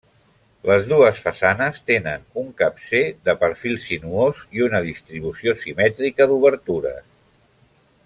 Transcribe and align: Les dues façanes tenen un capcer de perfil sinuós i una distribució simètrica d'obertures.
Les 0.69 0.87
dues 0.93 1.19
façanes 1.25 1.77
tenen 1.89 2.25
un 2.43 2.49
capcer 2.63 3.03
de 3.29 3.37
perfil 3.45 3.79
sinuós 3.85 4.43
i 4.61 4.67
una 4.71 4.83
distribució 4.91 5.57
simètrica 5.63 6.33
d'obertures. 6.33 7.09